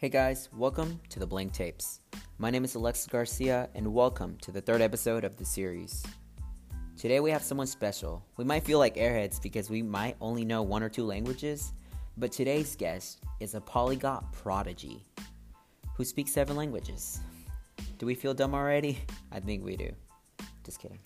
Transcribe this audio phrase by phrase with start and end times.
[0.00, 2.00] Hey guys, welcome to the Blank Tapes.
[2.38, 6.02] My name is Alexis Garcia, and welcome to the third episode of the series.
[6.96, 8.24] Today we have someone special.
[8.38, 11.74] We might feel like airheads because we might only know one or two languages,
[12.16, 15.04] but today's guest is a polyglot prodigy
[15.94, 17.20] who speaks seven languages.
[17.98, 19.00] Do we feel dumb already?
[19.32, 19.92] I think we do.
[20.64, 21.00] Just kidding.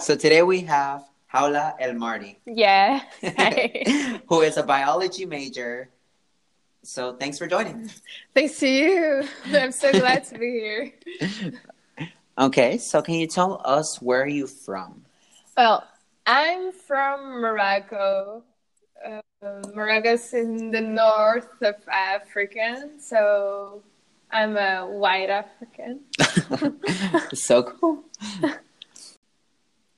[0.00, 2.38] So today we have Khaoula El Mardi.
[2.46, 3.00] Yeah.
[4.28, 5.90] who is a biology major.
[6.82, 7.90] So thanks for joining.
[8.34, 9.28] Thanks to you.
[9.52, 10.92] I'm so glad to be here.
[12.38, 15.04] Okay, so can you tell us where are you from?
[15.56, 15.84] Well,
[16.26, 18.42] I'm from Morocco.
[19.04, 19.20] Uh,
[19.74, 23.82] Morocco's in the north of Africa, so
[24.30, 26.00] I'm a white African.
[27.34, 28.04] so cool.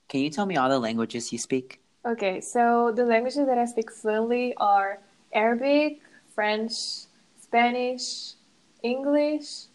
[0.09, 1.81] Can you tell me all the languages you speak?
[2.05, 5.01] Okay, so the languages that I speak fluently are
[5.33, 6.01] Arabic,
[6.35, 6.73] French,
[7.41, 8.35] Spanish,
[8.83, 9.67] English,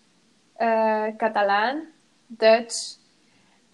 [0.60, 1.88] uh, Catalan,
[2.38, 2.96] Dutch.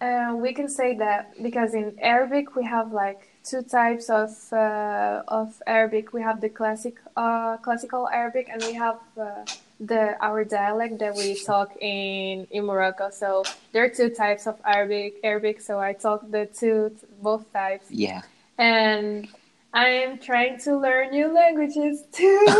[0.00, 5.22] Uh, we can say that because in Arabic we have like two types of uh,
[5.28, 6.12] of Arabic.
[6.12, 9.44] We have the classic uh, classical Arabic, and we have uh,
[9.80, 13.10] the our dialect that we talk in in Morocco.
[13.10, 15.16] So there are two types of Arabic.
[15.22, 15.60] Arabic.
[15.60, 17.86] So I talk the two both types.
[17.90, 18.22] Yeah.
[18.58, 19.28] And
[19.72, 22.46] I am trying to learn new languages too.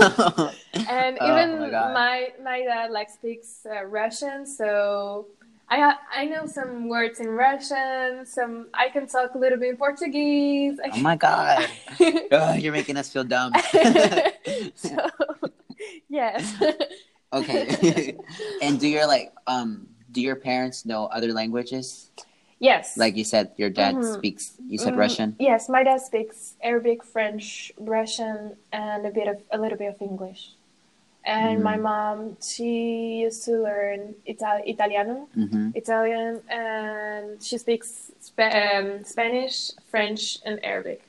[0.88, 1.92] and Oh even my God.
[1.94, 5.26] my my dad like speaks uh, Russian, so.
[5.70, 8.24] I ha- I know some words in Russian.
[8.24, 10.80] Some I can talk a little bit in Portuguese.
[10.82, 11.68] oh my god.
[12.58, 13.52] You're making us feel dumb.
[14.74, 14.96] so,
[16.08, 16.40] yes.
[17.32, 18.14] Okay.
[18.62, 22.10] and do your like um do your parents know other languages?
[22.58, 22.96] yes.
[22.96, 24.14] Like you said your dad Mhm.
[24.18, 25.36] speaks you said Mm, Russian?
[25.38, 30.00] Yes, my dad speaks Arabic, French, Russian, and a bit of a little bit of
[30.02, 30.52] English.
[31.24, 31.62] And Mm.
[31.70, 35.76] my mom, she used to learn Ital- Italiano, Mhm.
[35.76, 41.02] Italian, and she speaks Spa- um, Spanish, French, and Arabic.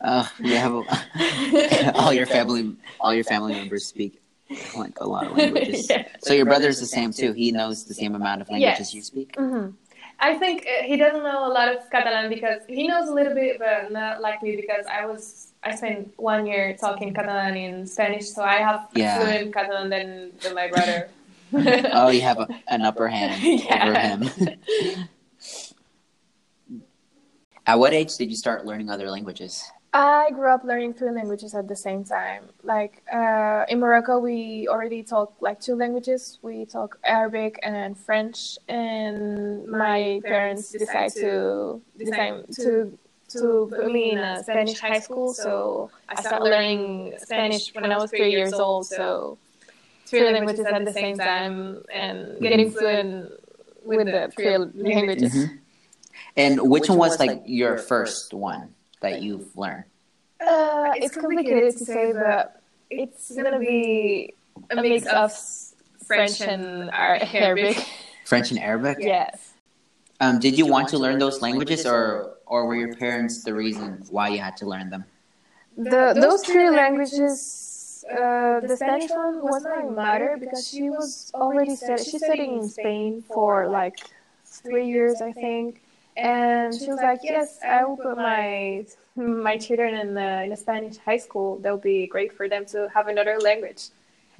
[0.00, 0.82] Uh, you have a,
[2.00, 4.22] all your family all your family members speak
[4.76, 5.88] like a lot of languages.
[5.90, 6.06] Yeah.
[6.20, 7.32] So your brother's the same too.
[7.32, 8.94] He knows the same amount of languages Yes.
[8.94, 9.34] you speak.
[9.36, 9.68] hmm
[10.20, 13.34] I think uh, he doesn't know a lot of Catalan because he knows a little
[13.34, 17.86] bit, but not like me because I was I spent one year talking Catalan in
[17.86, 19.14] Spanish, so I have Yeah.
[19.16, 21.08] fluent Catalan than, than my brother.
[21.94, 23.86] Oh, you have a, an upper hand Yeah.
[23.86, 24.20] over him.
[27.66, 29.62] At what age did you start learning other languages?
[29.92, 32.44] I grew up learning three languages at the same time.
[32.62, 36.38] Like uh, in Morocco, we already talk like two languages.
[36.42, 42.98] We talk Arabic and French, and my parents decided to decide to
[43.30, 45.32] to put me in a Spanish high school.
[45.32, 48.86] So I started learning Spanish when I was three years old.
[48.86, 49.38] So
[50.06, 53.32] three languages at the same time and getting fluent
[53.84, 55.32] with the three languages.
[55.34, 55.58] Mhm.
[56.36, 59.84] And which one was like your first one that you've learned?
[60.40, 64.34] Uh, it's complicated to say, but it's gonna be
[64.70, 65.32] a mix of
[66.06, 67.84] French and Ar- Arabic.
[68.24, 68.98] French and Arabic?
[69.00, 69.54] Yes.
[70.20, 74.04] Um, did you want to learn those languages or or were your parents the reason
[74.10, 75.04] why you had to learn them?
[75.76, 77.64] The those three languages.
[78.10, 82.68] Uh, the Spanish one was my mother because she was already stud- she's studying in
[82.68, 83.98] Spain for like
[84.46, 85.82] three years, I think.
[86.18, 88.84] And she was like, "Yes, I will put my
[89.16, 91.58] my children in the in a Spanish high school.
[91.60, 93.90] That would be great for them to have another language."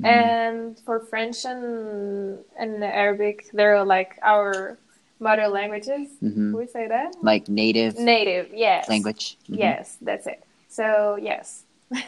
[0.03, 0.07] Mm-hmm.
[0.07, 4.79] And for French and and Arabic, they're like our
[5.21, 6.09] mother languages.
[6.23, 6.53] Mhm.
[6.53, 7.15] Would we say that?
[7.23, 8.89] Like native Native, yes.
[8.89, 9.37] language?
[9.49, 9.59] Mhm.
[9.59, 10.43] Yes, that's it.
[10.69, 11.65] So yes.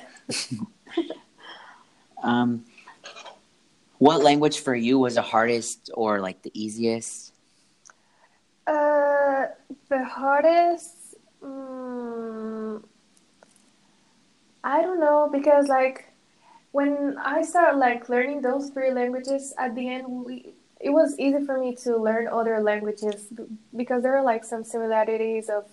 [2.23, 2.65] Um,
[3.99, 7.30] what language for you was the hardest or like the easiest?
[10.11, 11.17] Hardest.
[11.43, 12.83] Mm,
[14.63, 16.13] I don't know because like
[16.73, 21.45] when I started like learning those three languages at the end, we it was easy
[21.45, 23.27] for me to learn other languages
[23.77, 25.65] because there are like some similarities of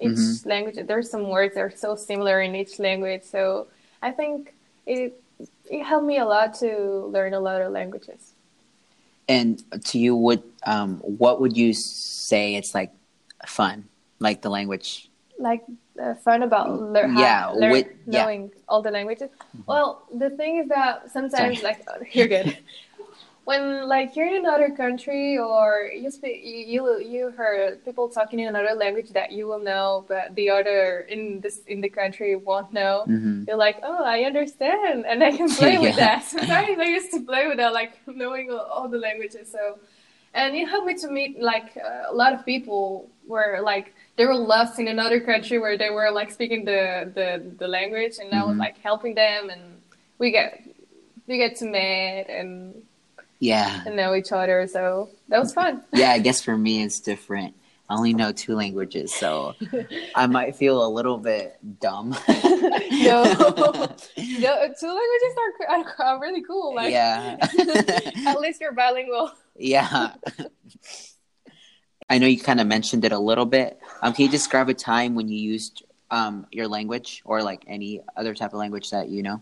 [0.00, 0.46] each Mhm.
[0.46, 0.76] language.
[0.86, 3.68] There's some words that are so similar in each language, so
[4.02, 4.54] I think
[4.86, 5.20] it
[5.70, 8.34] it helped me a lot to learn a lot of languages.
[9.28, 12.90] And to you, what um, what would you say it's like
[13.46, 15.08] fun, like the language?
[15.38, 15.64] like
[16.00, 17.92] uh, fun about lear- Mm, Yeah, learn- with- yeah.
[17.96, 18.10] Mm-hmm.
[18.12, 19.30] knowing all the languages.
[19.66, 21.74] Well, the thing is that sometimes, Sorry.
[21.84, 22.56] like, you're good.
[23.44, 28.38] when like you're in another country or you speak you you, you heard people talking
[28.38, 32.36] in another language that you will know but the other in this in the country
[32.36, 36.78] won't know hmm you're like oh i understand and i can play with that sometimes
[36.78, 39.76] i used to play with that like knowing all, all the languages so
[40.34, 44.26] and it helped me to meet like uh, a lot of people where like they
[44.26, 48.32] were lost in another country where they were like speaking the the, the language and
[48.34, 48.60] i was Mhm.
[48.60, 49.62] like helping them and
[50.18, 50.62] we get
[51.26, 52.82] we get to meet and
[53.38, 53.82] Yeah.
[53.86, 54.66] and know each other.
[54.68, 55.82] So that was fun.
[55.92, 57.54] Yeah, I guess for me it's different.
[57.90, 59.54] I only know two languages, so
[60.14, 62.10] I might feel a little bit dumb.
[62.28, 66.74] no, no, two languages are, are, are really cool.
[66.74, 67.36] Like, yeah.
[68.26, 69.30] at least you're bilingual.
[69.56, 70.14] yeah.
[72.12, 73.80] I know you kind of mentioned it a little bit.
[74.02, 78.02] Um, can you describe a time when you used um, your language or like any
[78.18, 79.40] other type of language that you know?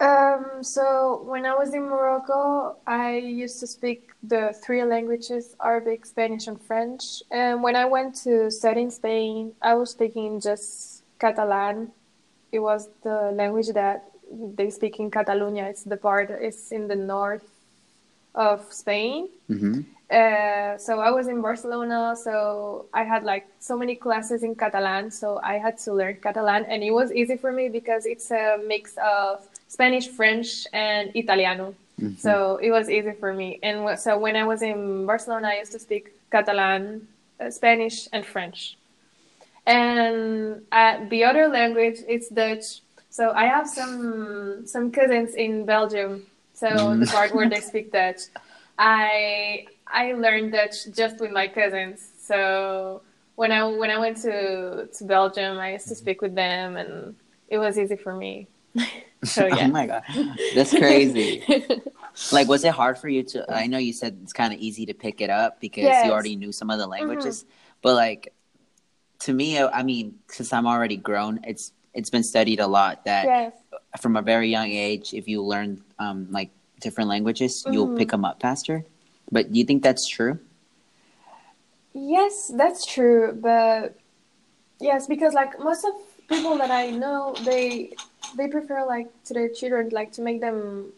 [0.00, 6.04] Um, so when I was in Morocco, I used to speak the three languages: Arabic,
[6.06, 7.22] Spanish, and French.
[7.30, 11.92] And when I went to study in Spain, I was speaking just Catalan.
[12.50, 14.10] It was the language that
[14.58, 15.66] they speak in Catalonia.
[15.66, 16.30] It's the part.
[16.30, 17.48] It's in the north
[18.34, 19.28] of Spain.
[19.48, 19.82] Mm-hmm.
[20.10, 25.10] Uh, so I was in Barcelona, so I had like so many classes in Catalan,
[25.10, 28.56] so I had to learn Catalan, and it was easy for me because it's a
[28.66, 31.74] mix of Spanish, French, and Italiano.
[32.00, 32.18] Mhm.
[32.18, 33.58] So it was easy for me.
[33.62, 37.06] And so when I was in Barcelona, I used to speak Catalan,
[37.38, 38.76] uh, Spanish, and French.
[39.66, 42.80] And uh, the other language is Dutch.
[43.10, 46.24] So I have some some cousins in Belgium.
[46.54, 47.00] So Mm.
[47.00, 48.22] the part where they speak Dutch,
[48.78, 52.06] I I learned Dutch just with my cousins.
[52.20, 53.02] So
[53.36, 57.14] when I when I went to to Belgium, I used to speak with them, and
[57.48, 58.48] it was easy for me.
[59.24, 59.66] so yeah.
[59.66, 60.02] oh my god,
[60.54, 61.42] that's crazy.
[62.32, 63.52] like, was it hard for you to?
[63.52, 66.04] I know you said it's kind of easy to pick it up because Yes.
[66.04, 67.44] you already knew some of the languages,
[67.82, 68.32] but like,
[69.20, 73.04] to me, I I mean, since I'm already grown, it's it's been studied a lot
[73.06, 73.52] that yes.
[74.00, 76.50] from a very young age, if you learn um, like
[76.80, 77.96] different languages, you'll Mhm.
[77.96, 78.84] pick them up faster.
[79.30, 80.38] But do you think that's true?
[81.94, 83.96] Yes, that's true, but
[84.80, 85.92] yes, because like most of
[86.28, 87.92] people that I know, they
[88.36, 90.92] they prefer like to their children like to make them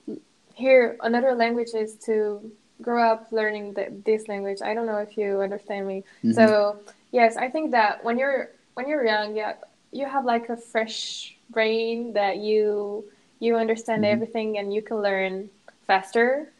[0.54, 2.50] hear another languages to
[2.82, 4.60] grow up learning the, this language.
[4.62, 6.04] I don't know if you understand me.
[6.24, 6.34] Mhm.
[6.34, 6.78] So
[7.12, 9.54] yes, I think that when you're when you're young, yeah,
[9.92, 13.04] you have like a fresh brain that you
[13.38, 14.12] you understand Mhm.
[14.12, 15.48] everything and you can learn
[15.86, 16.52] faster.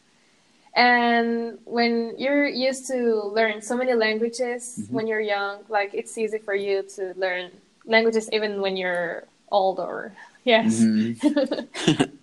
[0.75, 4.91] And when you're used to learn so many languages Mhm.
[4.91, 7.51] when you're young, like it's easy for you to learn
[7.85, 10.13] languages even when you're older.
[10.43, 10.79] Yes.
[10.79, 11.19] Mhm.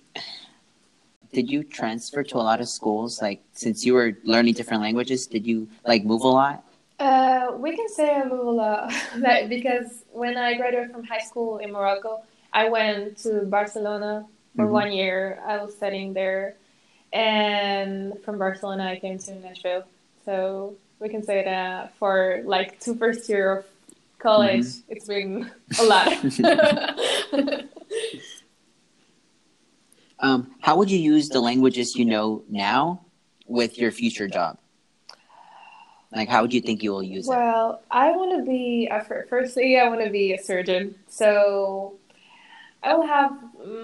[1.32, 3.20] did you transfer to a lot of schools?
[3.20, 6.64] Like, since you were learning different languages, did you like move a lot?
[6.98, 11.20] Uh, we can say I move a lot like, because when I graduated from high
[11.20, 12.22] school in Morocco,
[12.52, 14.70] I went to Barcelona for Mhm.
[14.80, 15.40] one year.
[15.46, 16.56] I was studying there,
[17.12, 19.84] and from Barcelona I came to Nashville.
[20.24, 23.66] So we can say that for like two first year of
[24.18, 26.12] college, it's been a lot.
[30.20, 33.04] Um, how would you use the languages you know now
[33.46, 34.58] with your future job?
[36.12, 37.30] Like, how would you think you will use it?
[37.30, 40.96] Well, I want to be, fir- firstly, I want to be a surgeon.
[41.08, 41.94] So
[42.82, 43.32] I will have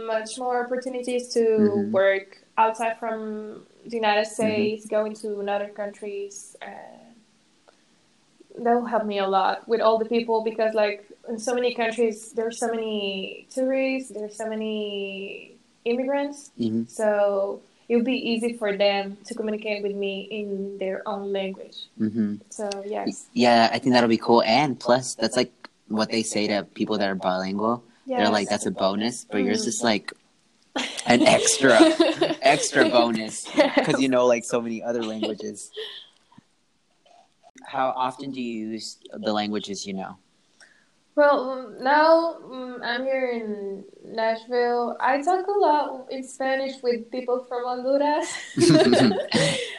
[0.06, 1.90] much more opportunities to Mhm.
[1.90, 6.56] work outside from the United States, going to other countries.
[6.62, 7.14] And
[8.64, 11.74] that will help me a lot with all the people because, like, in so many
[11.74, 16.50] countries, there's so many tourists, there's so many immigrants.
[16.58, 16.88] Mhm.
[16.88, 21.88] So it would be easy for them to communicate with me in their own language.
[21.98, 23.26] hmm So, yes.
[23.32, 24.42] Yeah, I think that'll be cool.
[24.42, 25.52] And plus, that's like
[25.88, 27.82] what they say to people that are bilingual.
[28.06, 29.68] They're like, that's a bonus, but yours Mhm.
[29.68, 30.12] is like
[31.06, 31.78] an extra,
[32.42, 35.70] extra bonus because you know like so many other languages.
[37.66, 40.18] How often do you use the languages you know?
[41.16, 44.96] Well, now mm, I'm here in Nashville.
[45.00, 48.28] I talk a lot in Spanish with people from Honduras.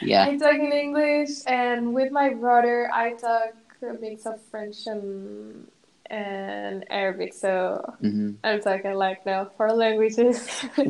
[0.02, 0.26] Yeah.
[0.26, 5.66] I talk in English, and with my brother, I talk a mix of French and
[6.10, 7.34] and Arabic.
[7.34, 10.64] So hmm I'm talking like now four languages.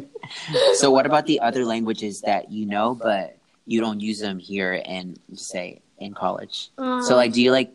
[0.74, 4.74] So, what about the other languages that you know but you don't use them here
[4.74, 6.70] in say in college?
[6.76, 7.72] So, like, do you like?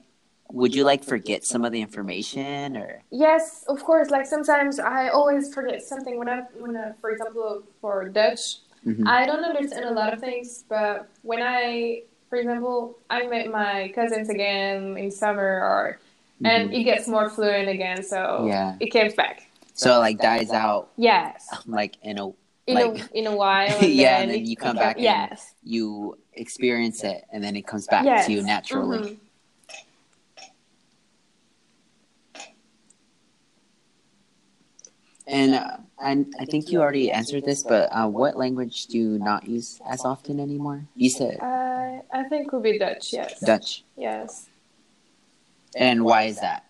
[0.52, 3.04] Would you like forget some of the information or?
[3.10, 4.10] Yes, of course.
[4.10, 9.08] Like sometimes I always forget something when I when I, for example for Dutch, Mhm.
[9.08, 13.94] I don't understand a lot of things, but when I, for example, I met my
[13.96, 16.00] cousins again in summer, or
[16.46, 16.80] and Mhm.
[16.80, 18.76] it gets more fluent again, so Yeah.
[18.80, 19.48] it comes back.
[19.74, 22.28] So it, like dies out Yes, like in a
[22.68, 23.76] in Like- a in a while.
[23.82, 25.54] And Yeah, then and then you come back and- Yes.
[25.64, 28.26] you experience it and then it comes back yes.
[28.28, 29.00] to you naturally.
[29.00, 29.18] Mhm.
[35.28, 39.20] And uh, I, I think you already answered this, but uh, what language do you
[39.20, 40.86] not use as often anymore?
[40.96, 43.14] You said Uh, I think would be Dutch.
[43.14, 43.40] Yes.
[43.40, 43.84] Dutch.
[43.96, 44.48] Yes.
[45.76, 46.66] And why is that?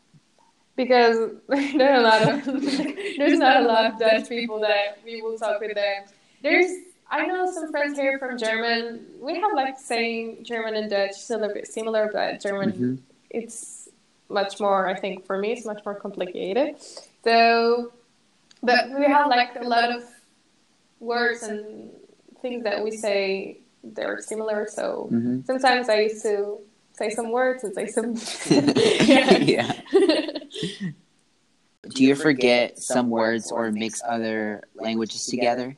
[0.77, 2.46] because there are a lot of
[3.17, 6.03] there's not a lot of Dutch people that we will talk with them.
[6.41, 6.72] There's
[7.10, 9.05] I know some friends here from German.
[9.20, 12.98] We have like saying German and Dutch still a bit similar, but German Mhm.
[13.29, 13.89] it's
[14.29, 14.88] much more.
[14.88, 16.77] I think for me it's much more complicated.
[17.24, 17.91] So,
[18.63, 20.03] but we have like a lot of
[21.00, 21.91] words and
[22.41, 24.67] things that we say they're similar.
[24.70, 25.46] So Mhm.
[25.46, 26.60] sometimes I used to
[26.93, 28.15] say some words and say some.
[29.41, 29.74] yeah.
[31.89, 35.75] Do you forget some words or mix other languages together?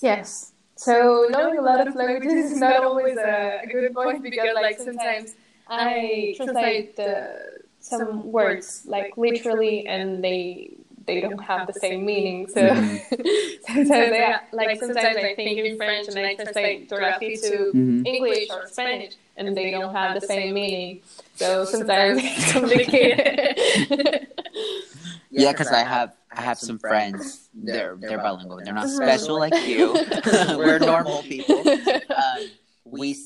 [0.00, 0.52] Yes.
[0.76, 4.76] So knowing a lot of languages is not always a, a good point because, like,
[4.78, 5.34] sometimes
[5.66, 7.28] I translate uh,
[7.80, 12.46] some words like literally, and they they don't have the same meaning.
[12.48, 12.60] So
[13.66, 18.06] sometimes I like sometimes I think in French and I translate directly to Mhm.
[18.06, 21.02] English or Spanish, and they don't have the same meaning.
[21.36, 24.28] So sometimes it's complicated.
[25.30, 27.48] Yeah, because I have I have some friends.
[27.54, 28.60] They're they're bilingual.
[28.62, 29.92] They're not special like you.
[30.56, 31.66] We're normal people.
[31.68, 32.50] Um,
[32.84, 33.16] we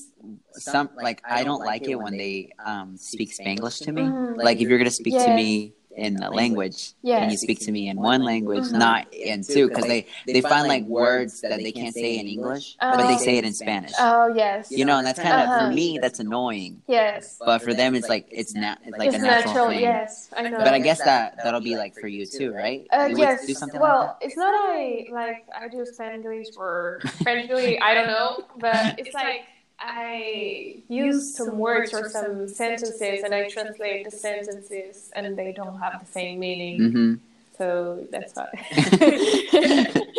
[0.53, 4.03] some like I don't like it when they um, speak Spanglish to me.
[4.35, 7.21] Like if you're gonna speak to me in a language Yes.
[7.23, 8.79] and you speak to me in one language, Mhm.
[8.79, 12.75] not in two, because they they find like words that they can't say in English,
[12.79, 13.91] but they say it in Spanish.
[13.99, 14.71] Oh yes.
[14.71, 15.67] You know, and that's kind of Uh-huh.
[15.69, 16.81] for me that's annoying.
[16.87, 17.37] Yes.
[17.43, 19.81] But for them, it's like it's not it's like it's a natural, thing.
[19.81, 20.57] Yes, I know.
[20.57, 22.87] But I guess that that'll be like for you too, right?
[22.91, 23.45] Uh, yes.
[23.45, 27.79] do something well, like it's not I like I do Spanglish or Frenchly.
[27.79, 29.41] I don't know, but it's like
[29.85, 35.79] I use some words or some sentences, and I translate the sentences, and they don't
[35.79, 36.79] have the same meaning.
[36.79, 36.91] that.
[36.91, 37.13] hmm
[37.57, 40.01] So that's why.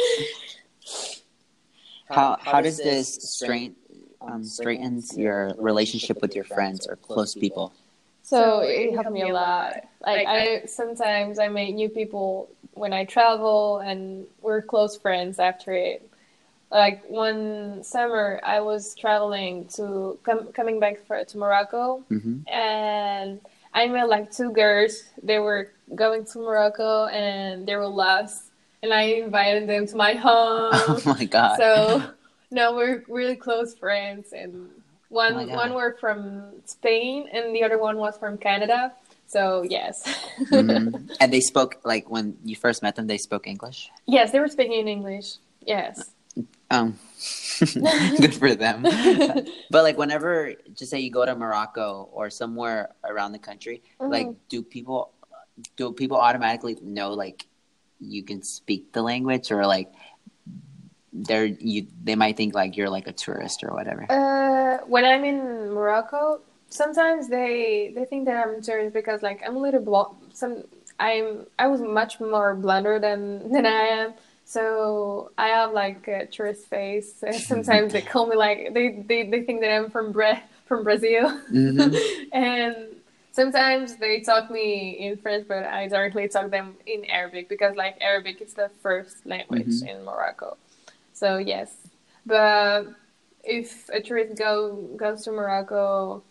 [2.09, 3.75] How how does this straighten
[4.21, 7.73] um, straightens your relationship with your friends or close people?
[8.23, 9.85] So it helped me a lot.
[10.03, 15.73] Like I sometimes I meet new people when I travel, and we're close friends after
[15.73, 16.09] it.
[16.75, 23.41] Like one summer, I was traveling to com- coming back for, to Morocco, hmm and
[23.73, 25.05] I met like two girls.
[25.23, 28.51] They were going to Morocco, and they were lost,
[28.83, 30.75] and I invited them to my home.
[30.75, 31.59] Oh my god!
[31.59, 32.03] So
[32.51, 34.69] now we're really close friends, and
[35.11, 38.93] one Oh one were from Spain, and the other one was from Canada.
[39.29, 40.03] So yes,
[40.51, 41.09] Mhm.
[41.21, 43.91] And they spoke like when you first met them, they spoke English.
[44.07, 45.37] yes, they were speaking in English.
[45.65, 46.11] Yes,
[46.71, 46.99] Um,
[48.17, 48.83] good for them.
[49.71, 54.27] but like whenever, just say you go to Morocco or somewhere around the country, like
[54.29, 54.37] Mhm.
[54.49, 55.13] do people
[55.77, 57.47] do people automatically know like
[58.01, 59.93] you can speak the language or like
[61.13, 64.07] they're you they might think like you're like a tourist or whatever.
[64.11, 66.41] uh, when I'm in Morocco,
[66.71, 70.65] sometimes they they think that I'm tourist because like I'm a little blo- some
[70.99, 74.15] I'm I was much more blonder than than I am.
[74.45, 77.23] So I have like a tourist face.
[77.47, 81.31] Sometimes they call me like they, they, they think that I'm from Bra- from Brazil.
[81.51, 81.97] Mhm.
[82.33, 82.77] and
[83.33, 87.97] sometimes they talk me in French, but I directly talk them in Arabic because like
[88.01, 89.89] Arabic is the first language Mhm.
[89.89, 90.57] in Morocco.
[91.15, 91.71] So yes,
[92.27, 92.85] but
[93.45, 96.23] if a tourist go goes to Morocco,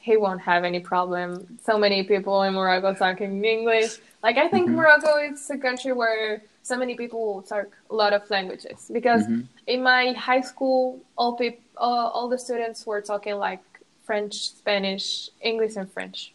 [0.00, 1.58] he won't have any problem.
[1.64, 3.96] So many people in Morocco talking English.
[4.22, 4.74] Like I think Mhm.
[4.74, 9.46] Morocco is a country where so many people talk a lot of languages because Mhm.
[9.66, 13.60] in my high school, all people, all, all the students were talking like
[14.08, 16.32] French, Spanish, English, and French.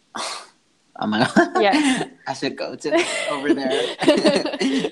[1.02, 1.62] Oh my god!
[1.66, 1.74] Yeah.
[2.30, 2.88] I should go to
[3.34, 3.72] over there.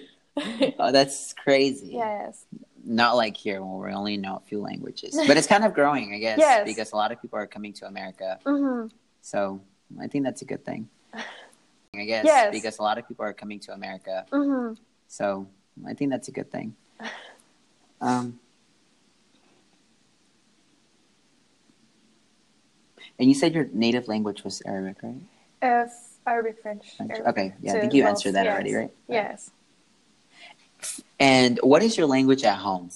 [0.78, 1.92] oh, that's crazy.
[1.94, 2.46] yes.
[2.84, 6.14] Not like here where we only know a few languages, but it's kind of growing,
[6.14, 6.64] I guess, Yes.
[6.64, 8.38] because a lot of people are coming to America.
[8.46, 8.86] hmm
[9.20, 9.60] So
[10.00, 10.88] I think that's a good thing.
[11.94, 12.50] I guess Yes.
[12.52, 14.24] because a lot of people are coming to America.
[14.32, 14.72] hmm
[15.08, 15.48] So
[15.86, 16.76] I think that's a good thing.
[18.00, 18.38] Um,
[23.18, 25.16] and you said your native language was Arabic, right?
[25.60, 25.86] Uh,
[26.24, 26.96] Arabic, French.
[26.96, 27.10] French.
[27.10, 27.26] Arabic.
[27.26, 28.54] Okay, yeah, I think you answered that yes.
[28.54, 28.90] already, right?
[29.08, 29.50] Yes.
[31.18, 32.90] And what is your language at home?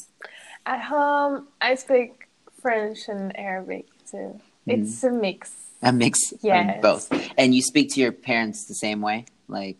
[0.66, 2.28] At home, I speak
[2.60, 4.40] French and Arabic too.
[4.66, 5.52] It's a mix.
[5.82, 6.76] A mix Yes.
[6.76, 7.32] of both.
[7.36, 9.78] And you speak to your parents the same way, like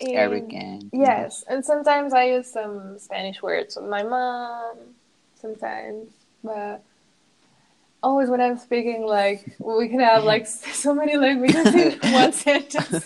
[0.00, 0.10] And-
[0.54, 4.76] and Yes, and sometimes I use some Spanish words with my mom.
[5.40, 6.10] Sometimes,
[6.42, 6.82] but
[8.02, 10.46] always when I'm speaking, like we can have like
[10.82, 13.04] so many languages in one sentence.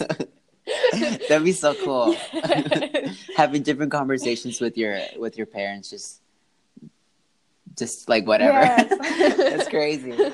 [1.28, 2.14] That'd be so cool.
[3.36, 6.21] Having different conversations with your with your parents, just
[7.76, 8.58] just like whatever.
[8.58, 9.36] Yes.
[9.36, 10.12] That's crazy.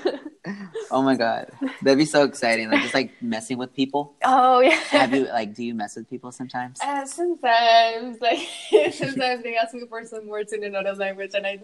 [0.91, 1.51] Oh my god,
[1.83, 2.71] that'd be so exciting!
[2.71, 4.15] Like just like messing with people.
[4.25, 4.71] oh yeah.
[4.89, 5.53] Have you like?
[5.53, 6.81] Do you mess with people sometimes?
[6.83, 8.39] Uh, sometimes, like
[8.95, 11.59] sometimes they ask me for some words in another language, and I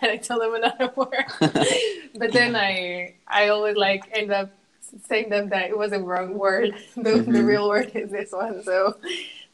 [0.00, 1.24] and I tell them another word.
[2.14, 4.48] but then I I always like end up
[5.06, 6.74] saying them that it was a wrong word.
[6.96, 7.44] The, the Mhm.
[7.44, 8.62] real word is this one.
[8.62, 8.96] So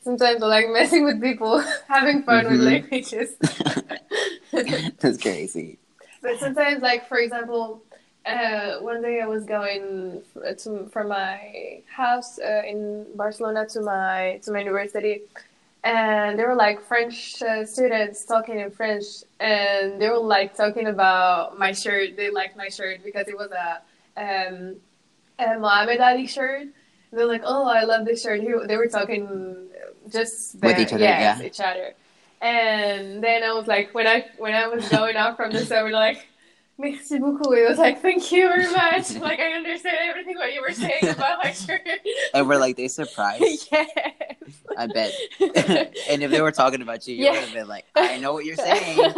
[0.07, 1.53] sometimes I like messing with people,
[1.89, 2.71] having fun with Mhm.
[2.73, 3.31] languages.
[5.01, 5.79] That's crazy.
[6.23, 7.83] But sometimes, like for example,
[8.25, 10.23] uh, one day I was going
[10.63, 15.15] to from my house uh, in Barcelona to my to my university,
[15.85, 19.07] and there were like French uh, students talking in French,
[19.41, 22.17] and they were like talking about my shirt.
[22.17, 23.69] They liked my shirt because it was a
[24.25, 24.57] um,
[25.39, 26.69] a Muhammad Ali shirt.
[27.13, 29.57] They're like, "Oh, I love this shirt." He, they were talking
[30.11, 31.47] just With each other, yes, yeah.
[31.47, 31.95] each other.
[32.43, 35.91] And then I was like, when I when I was going out from the store,
[35.91, 36.27] like,
[36.79, 37.57] merci beaucoup.
[37.57, 39.15] It was like, thank you very much.
[39.21, 41.81] like I understand everything what you were saying about my shirt.
[42.35, 43.69] And we're like they surprised.
[43.73, 43.89] yes.
[44.77, 45.13] I bet.
[46.11, 47.31] and if they were talking about you, you Yeah.
[47.33, 49.13] would have been like, I know what you're saying.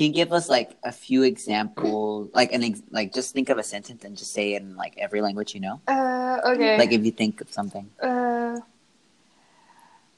[0.00, 3.58] Can you give us like a few examples, like an ex- like just think of
[3.58, 5.78] a sentence and just say it in like every language you know?
[5.88, 6.78] uh, okay.
[6.78, 8.56] Like if you think of something, uh,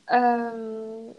[0.09, 1.17] um,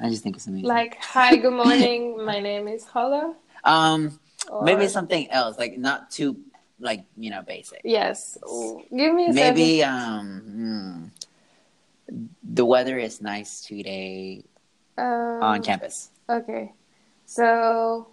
[0.00, 0.64] I just think of something.
[0.64, 2.24] like, hi, good morning.
[2.24, 3.34] My name is Hala.
[3.64, 4.18] um,
[4.48, 6.38] Or, maybe something else, like not too
[6.80, 7.82] like you know basic.
[7.84, 8.38] Yes.
[8.88, 11.10] Give me a Maybe um,
[12.08, 14.42] hmm, the weather is nice today
[14.96, 15.06] second.
[15.06, 16.08] Um, on campus.
[16.30, 16.72] Okay.
[17.25, 18.07] So,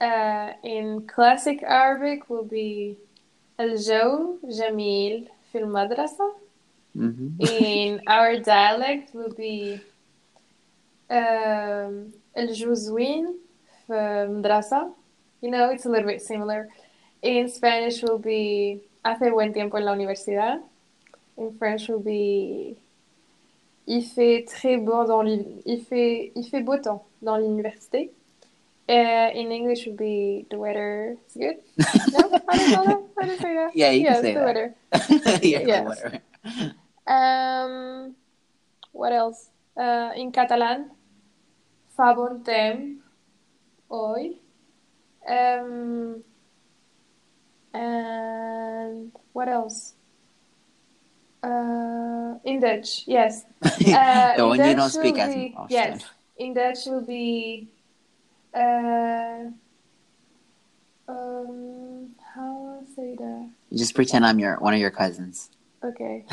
[0.00, 2.96] uh, in classic Arabic will be
[3.60, 6.34] الجو جميل في المدرسة.
[6.96, 9.80] hmm In our dialect will be
[11.10, 13.34] um, الجو زوين
[13.86, 14.90] في المدرسة.
[15.42, 16.68] You know, it's a little bit similar.
[17.22, 20.60] In Spanish will be hace buen tiempo en la universidad.
[21.38, 22.76] In French will be
[23.87, 28.11] il fait très beau dans l'uni- il fait il fait beau temps dans l'université.
[28.89, 31.57] Uh, in English would be the weather is good.
[32.11, 32.99] No, how do you call that?
[33.17, 33.71] How do you say that?
[33.75, 34.45] Yeah, you can yes, say the that.
[34.45, 34.75] weather.
[35.43, 35.85] yeah, Yes.
[35.87, 36.21] whatever.
[37.07, 38.15] Um,
[38.91, 39.49] what else?
[39.77, 40.91] Uh, in Catalan,
[41.95, 42.99] fa bon temps
[43.89, 44.35] hoy.
[45.27, 46.21] Um,
[47.73, 49.93] and what else?
[51.43, 53.45] Uh, in Dutch, yes.
[53.63, 55.69] Uh, the one you Dutch don't speak as be- often.
[55.75, 56.03] Yes,
[56.37, 57.67] in Dutch will be.
[58.53, 59.49] Uh,
[61.07, 63.49] um, how I say that?
[63.69, 65.49] You just pretend I'm your one of your cousins.
[65.83, 66.23] Oké.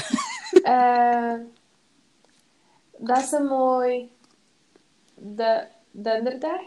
[0.65, 1.35] Eh,
[3.09, 4.11] dat is een mooi.
[5.15, 6.61] De donderdag.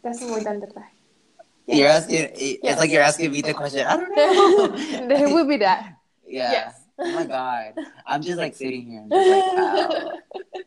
[0.00, 0.84] Dat is een mooi donderdag.
[1.64, 1.78] Yes.
[1.78, 2.18] You're asking.
[2.30, 2.78] It's Yes.
[2.80, 3.86] like you're asking me the question.
[3.86, 5.08] I don't know.
[5.08, 5.84] There will be that.
[6.26, 6.50] yeah.
[6.52, 6.74] Yes.
[7.04, 7.74] Oh my god.
[8.06, 9.00] I'm just like sitting here.
[9.00, 10.14] And just like, wow.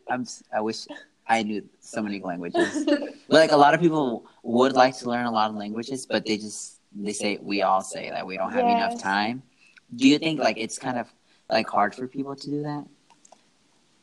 [0.08, 0.26] I'm.
[0.52, 0.86] I wish
[1.26, 2.86] I knew so many languages.
[3.28, 6.36] Like a lot of people would like to learn a lot of languages, but they
[6.36, 9.42] just they say we all say that we don't have enough time.
[9.94, 11.12] Do you think like it's kind of
[11.48, 12.84] like hard for people to do that?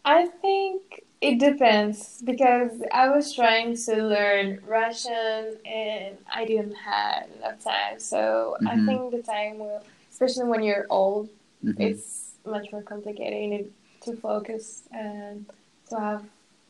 [0.03, 7.29] I think it depends because I was trying to learn Russian and I didn't have
[7.37, 7.99] enough time.
[7.99, 8.85] So I Mhm.
[8.85, 11.29] think the time will, especially when you're old,
[11.63, 11.79] Mhm.
[11.79, 13.39] it's much more complicated.
[13.41, 15.45] You need to focus and
[15.89, 16.23] to have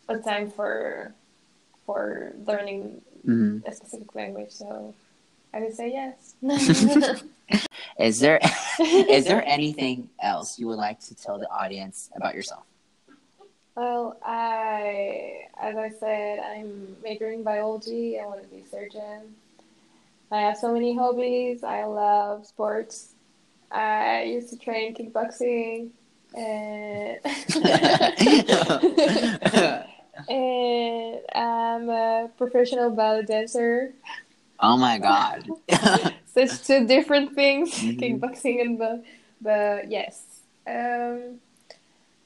[0.10, 1.14] a time for
[1.86, 3.66] for learning Mhm.
[3.66, 4.52] a specific language.
[4.52, 4.94] So
[5.54, 6.36] I would say yes.
[8.00, 8.40] Is there
[8.80, 12.64] is there anything else you would like to tell the audience about yourself?
[13.76, 18.20] well, I as I said, I'm majoring in biology.
[18.20, 19.36] I want to be a surgeon.
[20.32, 21.64] I have so many hobbies.
[21.64, 23.14] I love sports.
[23.72, 25.90] I used to train kickboxing
[26.36, 27.20] and
[30.30, 33.94] and I'm a professional ballet dancer.
[34.60, 35.50] oh my god.
[36.34, 38.00] Such two different things, Mhm.
[38.00, 39.04] kickboxing and ballet.
[39.42, 40.24] But yes,
[40.68, 41.40] um,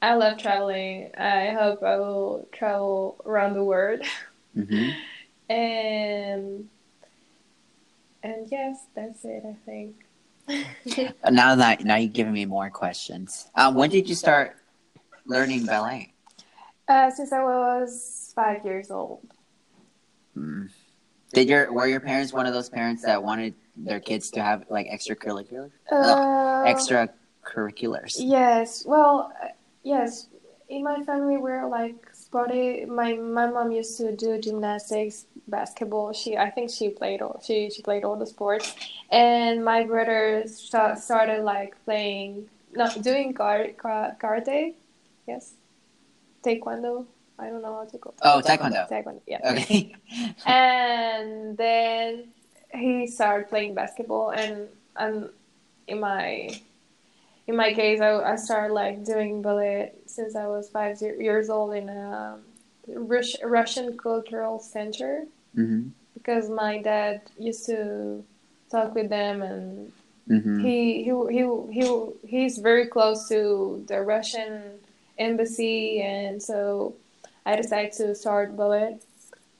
[0.02, 1.10] I love traveling.
[1.16, 4.02] I hope I will travel around the world.
[4.54, 4.90] hmm
[5.48, 6.68] And
[8.22, 9.44] and yes, that's it.
[9.46, 10.05] I think.
[11.30, 13.48] Now that now you're giving me more questions.
[13.54, 14.56] Um, when did you start
[15.26, 16.12] learning ballet?
[16.88, 19.26] uh, since I was five years old.
[20.36, 20.70] Mm.
[21.32, 24.64] Did your were your parents one of those parents that wanted their kids to have
[24.70, 28.16] like extracurricular Uh, extracurriculars?
[28.18, 28.84] Yes.
[28.86, 29.48] Well, uh,
[29.82, 30.28] yes.
[30.68, 32.84] In my family, we're like sporty.
[32.84, 36.12] My my mom used to do gymnastics, basketball.
[36.12, 38.74] She I think she played all she she played all the sports,
[39.10, 44.74] and my brother sta- started like playing not doing kar- ka- karate.
[45.26, 45.54] Yes.
[46.42, 47.06] Taekwondo.
[47.38, 48.14] I don't know how to call.
[48.22, 48.88] Oh, taekwondo.
[48.90, 49.20] Taekwondo.
[49.26, 49.40] Yeah.
[49.50, 49.94] Okay.
[50.46, 52.28] and then
[52.74, 55.30] he started playing basketball and and
[55.86, 56.50] in my
[57.46, 61.74] in my case I, I started like doing ballet since I was five years old
[61.74, 62.38] in a
[62.88, 65.24] Rus- Russian cultural center.
[65.54, 68.24] Hmm because my dad used to
[68.70, 69.92] talk with them and
[70.28, 71.86] hmm he he he he
[72.26, 74.80] he's very close to the Russian
[75.18, 76.96] embassy, and so
[77.44, 78.98] I decided to start ballet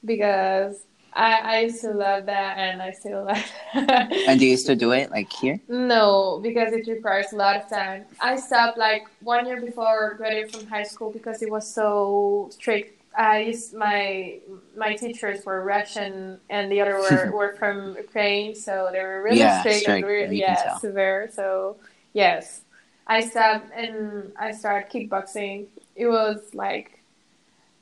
[0.04, 0.76] because
[1.16, 3.52] I I used to love that, and I still love.
[4.26, 5.60] And do you still do it like here?
[5.68, 8.06] no, because it requires a lot of time.
[8.20, 13.02] I stopped like one year before graduating from high school because it was so strict.
[13.18, 14.40] I used my
[14.76, 19.38] my teachers were Russian and the other were, were from Ukraine, so they were really
[19.38, 21.28] Yeah, strict, strict, and really, yeah, severe.
[21.32, 21.78] So
[22.12, 22.62] yes,
[23.06, 25.66] I stopped and I started kickboxing.
[25.96, 26.95] It was like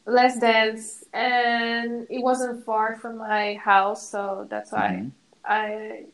[0.07, 5.11] less dance, and it wasn't far from my house, so that's why Mhm.
[5.45, 6.05] I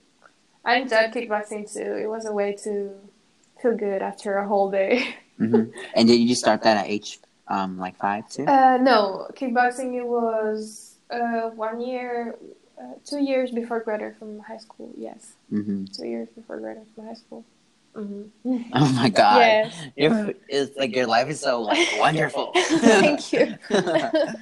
[0.64, 1.96] I enjoyed kickboxing too.
[1.96, 2.94] It was a way to
[3.61, 5.16] feel good after a whole day.
[5.38, 8.46] hmm And did you start that at age um like five too?
[8.46, 12.37] Uh, no, kickboxing it was uh, one year,
[12.81, 14.92] uh, two years before graduating from high school.
[14.96, 15.85] Yes, mm-hmm.
[15.96, 17.44] two years before graduating from high school.
[17.94, 18.22] Hmm
[18.72, 19.40] Oh my god.
[19.40, 19.88] Yes.
[19.96, 22.53] Your- it's like your life is so like wonderful.
[22.57, 23.57] Thank you.